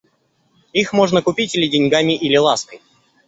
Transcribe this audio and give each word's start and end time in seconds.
Их 0.73 0.93
можно 0.93 1.21
купить 1.21 1.53
или 1.53 1.67
деньгами 1.67 2.15
или 2.17 2.35
лаской. 2.35 2.81